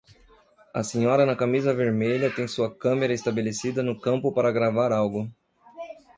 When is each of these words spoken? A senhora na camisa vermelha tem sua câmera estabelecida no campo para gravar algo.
A 0.73 0.81
senhora 0.83 1.27
na 1.27 1.35
camisa 1.35 1.75
vermelha 1.75 2.33
tem 2.35 2.47
sua 2.47 2.75
câmera 2.75 3.13
estabelecida 3.13 3.83
no 3.83 4.01
campo 4.01 4.33
para 4.33 4.51
gravar 4.51 4.91
algo. 4.91 5.29